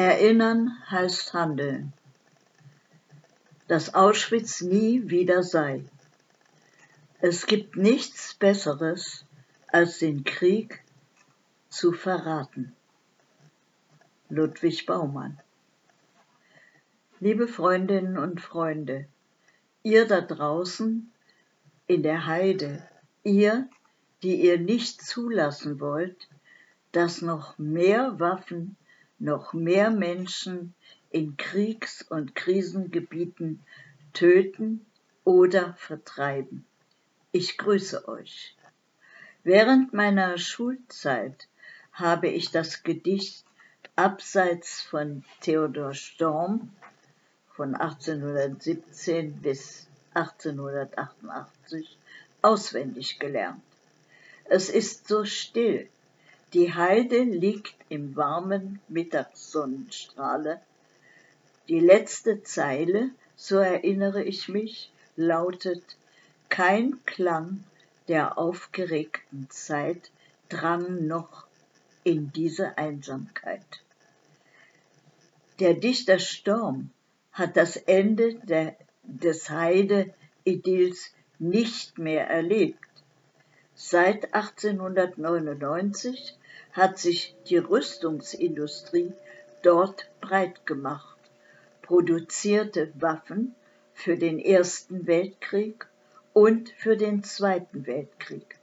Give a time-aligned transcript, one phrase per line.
[0.00, 1.92] Erinnern heißt handeln.
[3.68, 5.84] Dass Auschwitz nie wieder sei.
[7.20, 9.26] Es gibt nichts Besseres,
[9.66, 10.82] als den Krieg
[11.68, 12.74] zu verraten.
[14.30, 15.38] Ludwig Baumann
[17.22, 19.06] Liebe Freundinnen und Freunde,
[19.82, 21.12] ihr da draußen
[21.86, 22.88] in der Heide,
[23.22, 23.68] ihr,
[24.22, 26.28] die ihr nicht zulassen wollt,
[26.92, 28.76] dass noch mehr Waffen,
[29.20, 30.74] noch mehr Menschen
[31.10, 33.62] in Kriegs- und Krisengebieten
[34.12, 34.86] töten
[35.24, 36.66] oder vertreiben.
[37.30, 38.56] Ich grüße euch.
[39.44, 41.48] Während meiner Schulzeit
[41.92, 43.44] habe ich das Gedicht
[43.96, 46.70] Abseits von Theodor Storm
[47.54, 51.98] von 1817 bis 1888
[52.42, 53.62] auswendig gelernt.
[54.44, 55.88] Es ist so still.
[56.52, 60.60] Die Heide liegt im warmen Mittagssonnenstrahle.
[61.68, 65.96] Die letzte Zeile, so erinnere ich mich, lautet
[66.48, 67.62] Kein Klang
[68.08, 70.10] der aufgeregten Zeit
[70.48, 71.46] drang noch
[72.02, 73.84] in diese Einsamkeit.
[75.60, 76.90] Der Dichter Storm
[77.30, 82.88] hat das Ende der, des Heide-Idylls nicht mehr erlebt.
[83.76, 86.38] Seit 1899
[86.72, 89.12] hat sich die Rüstungsindustrie
[89.62, 91.18] dort breit gemacht,
[91.82, 93.54] produzierte Waffen
[93.94, 95.86] für den Ersten Weltkrieg
[96.32, 98.56] und für den Zweiten Weltkrieg.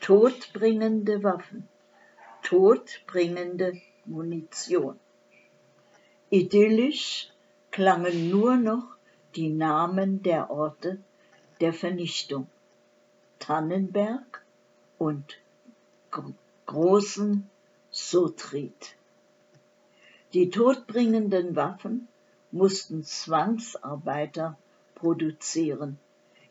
[0.00, 1.66] Todbringende Waffen,
[2.42, 5.00] todbringende Munition.
[6.30, 7.30] Idyllisch
[7.70, 8.86] klangen nur noch
[9.34, 10.98] die Namen der Orte
[11.60, 12.48] der Vernichtung.
[13.38, 14.44] Tannenberg
[14.98, 15.38] und
[16.66, 17.48] großen
[17.90, 18.96] Sotrit.
[20.32, 22.08] Die todbringenden Waffen
[22.50, 24.58] mussten Zwangsarbeiter
[24.94, 25.98] produzieren,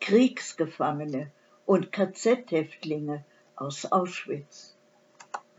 [0.00, 1.30] Kriegsgefangene
[1.66, 3.24] und KZ-Häftlinge
[3.56, 4.74] aus Auschwitz.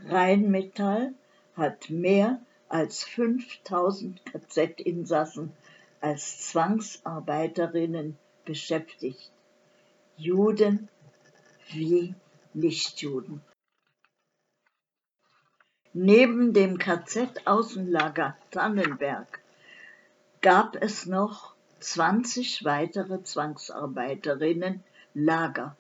[0.08, 1.14] Rheinmetall
[1.56, 2.40] hat mehr
[2.70, 5.52] als 5000 KZ-Insassen
[6.02, 9.32] als Zwangsarbeiterinnen beschäftigt.
[10.18, 10.90] Juden
[11.72, 12.14] wie
[12.54, 13.42] Nichtjuden.
[15.98, 19.40] Neben dem KZ-Außenlager Tannenberg
[20.42, 25.78] gab es noch 20 weitere Zwangsarbeiterinnen Lager.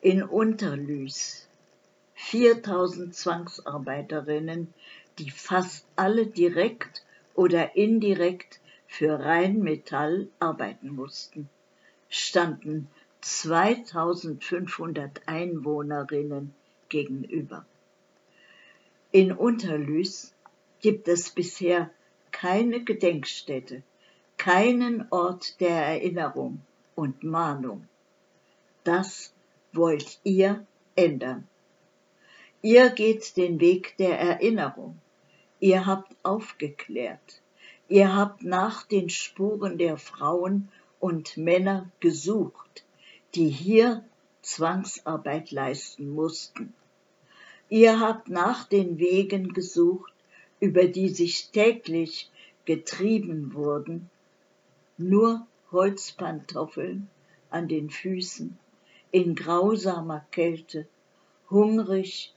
[0.00, 1.46] In Unterlüß
[2.14, 4.74] 4000 Zwangsarbeiterinnen
[5.18, 7.04] die fast alle direkt
[7.36, 11.48] oder indirekt für Rheinmetall arbeiten mussten,
[12.08, 12.88] standen
[13.20, 16.52] 2500 Einwohnerinnen
[16.88, 17.64] gegenüber.
[19.14, 20.32] In Unterlüß
[20.80, 21.90] gibt es bisher
[22.30, 23.82] keine Gedenkstätte,
[24.38, 26.62] keinen Ort der Erinnerung
[26.94, 27.86] und Mahnung.
[28.84, 29.34] Das
[29.74, 31.46] wollt ihr ändern.
[32.62, 34.98] Ihr geht den Weg der Erinnerung.
[35.60, 37.42] Ihr habt aufgeklärt.
[37.90, 42.84] Ihr habt nach den Spuren der Frauen und Männer gesucht,
[43.34, 44.04] die hier
[44.40, 46.72] Zwangsarbeit leisten mussten.
[47.72, 50.12] Ihr habt nach den Wegen gesucht,
[50.60, 52.30] über die sich täglich
[52.66, 54.10] getrieben wurden,
[54.98, 57.08] nur Holzpantoffeln
[57.48, 58.58] an den Füßen,
[59.10, 60.86] in grausamer Kälte,
[61.48, 62.34] hungrig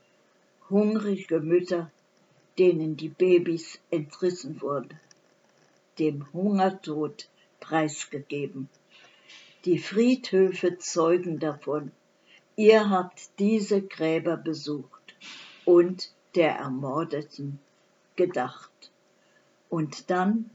[0.70, 1.92] hungrige Mütter,
[2.58, 4.98] denen die Babys entrissen wurden,
[6.00, 7.28] dem Hungertod
[7.60, 8.70] preisgegeben.
[9.66, 11.92] Die Friedhöfe zeugen davon.
[12.56, 14.95] Ihr habt diese Gräber besucht
[15.66, 17.60] und der Ermordeten
[18.16, 18.72] gedacht.
[19.70, 20.50] Und dann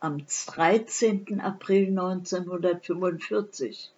[0.00, 1.40] am 13.
[1.40, 3.92] April 1945,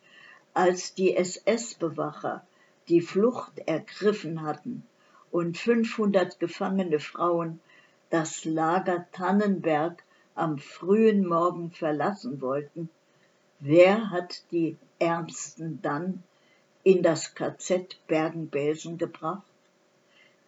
[0.54, 2.44] als die SS-Bewacher
[2.88, 4.86] die Flucht ergriffen hatten,
[5.30, 7.60] und 500 gefangene Frauen
[8.10, 10.02] das Lager Tannenberg
[10.34, 12.90] am frühen Morgen verlassen wollten,
[13.58, 16.22] wer hat die Ärmsten dann
[16.84, 19.42] in das KZ Bergen-Belsen gebracht?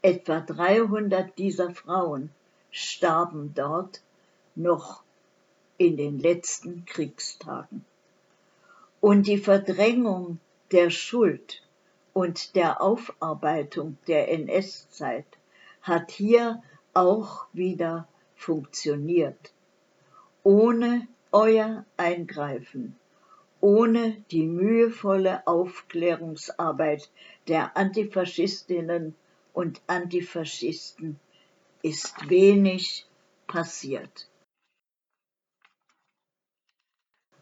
[0.05, 2.29] Etwa 300 dieser Frauen
[2.71, 4.03] starben dort
[4.55, 5.03] noch
[5.79, 7.87] in den letzten Kriegstagen.
[9.01, 10.41] Und die Verdrängung
[10.73, 11.63] der Schuld
[12.13, 15.25] und der Aufarbeitung der NS-Zeit
[15.81, 16.63] hat hier
[16.93, 19.55] auch wieder funktioniert.
[20.43, 22.95] Ohne euer Eingreifen,
[23.63, 27.09] ohne die mühevolle Aufklärungsarbeit
[27.49, 29.15] der Antifaschistinnen
[29.55, 31.19] und Antifaschisten
[31.81, 33.07] ist wenig
[33.47, 34.29] passiert.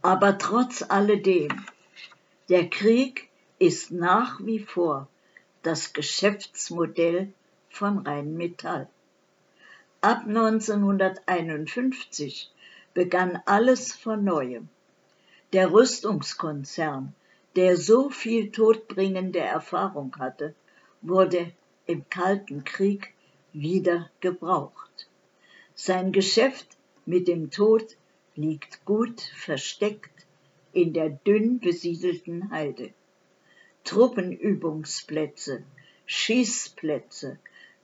[0.02, 1.66] Aber trotz alledem,
[2.48, 3.28] der Krieg
[3.58, 5.08] ist nach wie vor
[5.62, 7.32] das Geschäftsmodell
[7.70, 8.88] von Rheinmetall.
[10.00, 12.52] Ab 1951
[12.92, 14.68] begann alles von neuem.
[15.52, 17.14] Der Rüstungskonzern,
[17.54, 20.56] der so viel todbringende Erfahrung hatte,
[21.00, 21.52] wurde
[21.86, 23.14] im Kalten Krieg
[23.52, 25.08] wieder gebraucht.
[25.74, 26.66] Sein Geschäft
[27.06, 27.96] mit dem Tod
[28.34, 30.26] liegt gut versteckt
[30.72, 32.92] in der dünn besiedelten Heide.
[33.84, 35.64] Truppenübungsplätze,
[36.06, 37.38] Schießplätze,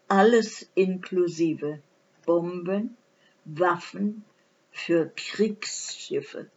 [0.06, 1.81] alles inklusive
[2.25, 2.97] Bomben,
[3.45, 4.25] Waffen
[4.71, 6.50] für Kriegsschiffe,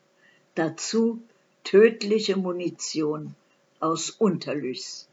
[0.55, 1.21] dazu
[1.63, 3.35] tödliche Munition
[3.79, 5.07] aus Unterlüß.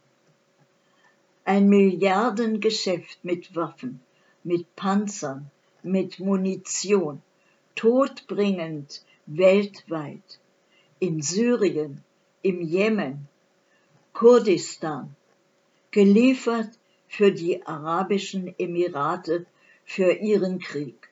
[1.50, 4.02] Ein Milliardengeschäft mit Waffen,
[4.44, 5.50] mit Panzern,
[5.82, 7.22] mit Munition,
[7.74, 10.40] todbringend weltweit,
[10.98, 12.04] in Syrien,
[12.42, 13.28] im Jemen,
[14.12, 15.16] Kurdistan,
[15.90, 16.68] geliefert
[17.08, 19.46] für die Arabischen Emirate
[19.86, 21.08] für ihren Krieg.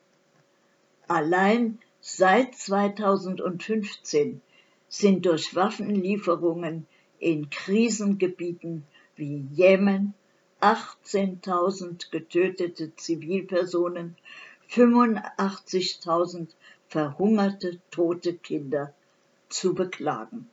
[1.07, 4.39] Allein seit 2015
[4.87, 6.85] sind durch Waffenlieferungen
[7.17, 8.85] in Krisengebieten
[9.15, 10.13] wie Jemen
[10.61, 14.15] 18.000 getötete Zivilpersonen,
[14.69, 16.47] 85.000
[16.87, 18.93] verhungerte tote Kinder
[19.49, 20.49] zu beklagen.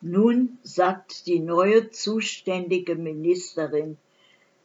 [0.00, 3.98] Nun sagt die neue zuständige Ministerin,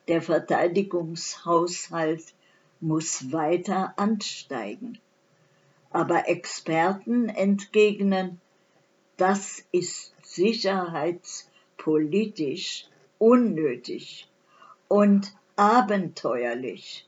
[0.08, 2.34] der Verteidigungshaushalt
[2.80, 5.00] muss weiter ansteigen.
[5.90, 8.40] Aber Experten entgegnen,
[9.18, 12.86] das ist sicherheitspolitisch
[13.22, 14.28] unnötig
[14.88, 17.08] und abenteuerlich.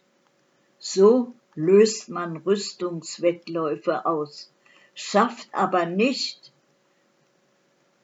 [0.77, 4.53] So löst man Rüstungswettläufe aus,
[4.93, 6.53] schafft aber nicht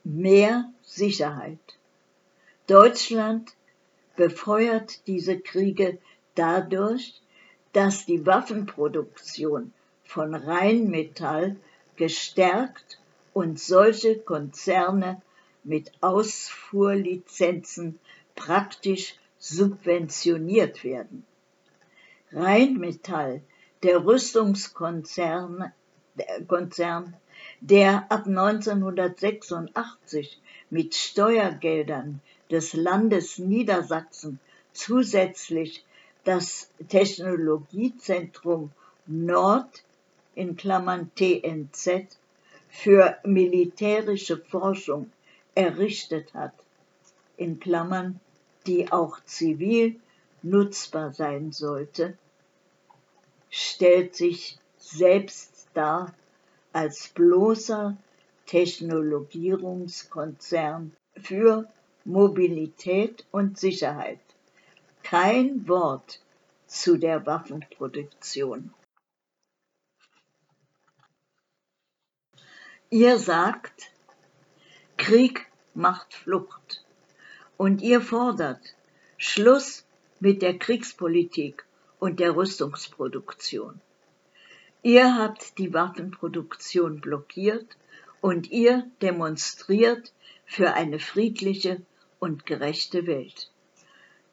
[0.04, 1.60] mehr Sicherheit.
[2.66, 3.54] Deutschland
[4.16, 6.00] befeuert diese Kriege
[6.34, 7.22] dadurch,
[7.74, 9.72] dass die Waffenproduktion
[10.04, 11.58] von Rheinmetall
[11.96, 13.00] gestärkt
[13.34, 15.22] und solche Konzerne
[15.64, 18.00] mit Ausfuhrlizenzen
[18.36, 21.26] praktisch subventioniert werden.
[22.32, 23.42] Rheinmetall,
[23.84, 25.72] der Rüstungskonzern,
[26.16, 27.16] der, Konzern,
[27.62, 32.20] der ab 1986 mit Steuergeldern
[32.52, 34.40] des Landes Niedersachsen
[34.74, 35.86] zusätzlich
[36.24, 38.72] das Technologiezentrum
[39.08, 39.84] Nord
[40.36, 42.18] in Klammern TNZ
[42.70, 45.12] für militärische Forschung
[45.60, 46.54] errichtet hat,
[47.36, 48.22] in Klammern,
[48.66, 50.00] die auch zivil
[50.42, 52.18] nutzbar sein sollte,
[53.50, 56.16] stellt sich selbst dar
[56.72, 57.98] als bloßer
[58.46, 61.70] Technologierungskonzern für
[62.06, 64.22] Mobilität und Sicherheit.
[65.04, 66.22] Kein Wort
[66.68, 68.74] zu der Waffenproduktion.
[72.90, 73.92] Ihr sagt,
[74.98, 75.49] Krieg
[75.80, 76.84] macht Flucht.
[77.58, 78.76] Und ihr fordert
[79.18, 79.86] Schluss
[80.20, 81.66] mit der Kriegspolitik
[82.00, 83.82] und der Rüstungsproduktion.
[84.84, 87.78] Ihr habt die Waffenproduktion blockiert
[88.22, 90.14] und ihr demonstriert
[90.46, 91.82] für eine friedliche
[92.20, 93.50] und gerechte Welt.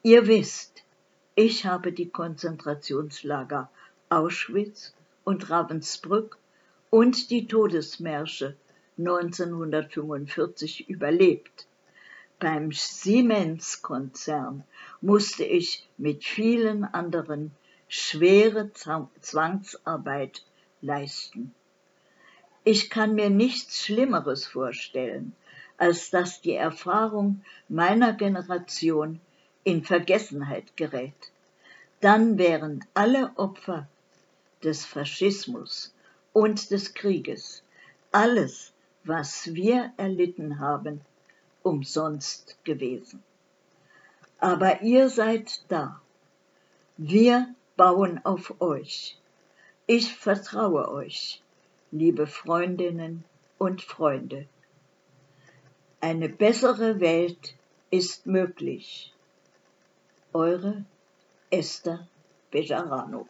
[0.03, 0.85] Ihr wisst,
[1.35, 3.71] ich habe die Konzentrationslager
[4.09, 6.39] Auschwitz und Ravensbrück
[6.91, 8.57] und die Todesmärsche
[8.99, 11.67] 1945 überlebt.
[12.39, 14.65] Beim Siemens-Konzern
[15.01, 17.53] musste ich mit vielen anderen
[17.89, 20.45] schwere Zwangsarbeit
[20.81, 21.55] leisten.
[22.65, 25.35] Ich kann mir nichts Schlimmeres vorstellen,
[25.79, 29.21] als dass die Erfahrung meiner Generation
[29.63, 31.15] in Vergessenheit gerät.
[32.01, 33.89] Dann wären alle Opfer
[34.63, 35.95] des Faschismus
[36.33, 37.63] und des Krieges,
[38.13, 38.73] alles,
[39.07, 41.01] was wir erlitten haben,
[41.63, 43.23] umsonst gewesen.
[44.39, 46.01] Aber ihr seid da.
[46.97, 49.19] Wir bauen auf euch.
[49.87, 51.43] Ich vertraue euch,
[51.91, 53.25] liebe Freundinnen
[53.59, 54.47] und Freunde.
[56.01, 57.55] Eine bessere Welt
[57.91, 59.13] ist möglich.
[60.33, 60.85] Eure
[61.51, 62.07] Esther
[62.51, 63.29] Bejarano